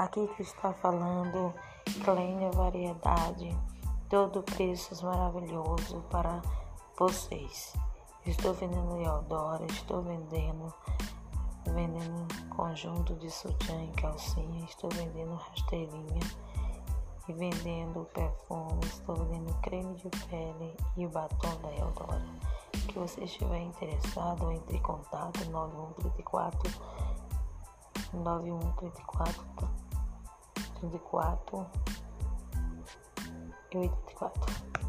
[0.00, 1.52] Aqui que está falando
[2.02, 3.54] Clênia Variedade,
[4.08, 6.40] todo preços maravilhoso para
[6.98, 7.74] vocês.
[8.24, 10.72] Estou vendendo Eudora, estou vendendo
[11.66, 16.20] vendendo conjunto de sutiã e calcinha, estou vendendo rasteirinha
[17.28, 22.24] e vendendo perfume, estou vendendo creme de pele e batom da Eudora.
[22.88, 26.72] Que você estiver interessado, entre em contato 9134
[28.14, 29.79] 9134
[30.80, 31.70] 34
[33.72, 34.79] e 84.